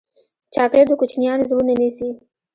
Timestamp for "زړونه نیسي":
1.49-2.09